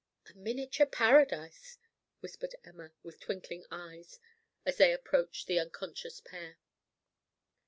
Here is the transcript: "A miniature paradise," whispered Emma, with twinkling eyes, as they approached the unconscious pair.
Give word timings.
"A 0.25 0.35
miniature 0.35 0.87
paradise," 0.87 1.77
whispered 2.21 2.55
Emma, 2.63 2.91
with 3.03 3.19
twinkling 3.19 3.65
eyes, 3.69 4.19
as 4.65 4.77
they 4.77 4.91
approached 4.93 5.45
the 5.45 5.59
unconscious 5.59 6.19
pair. 6.19 6.57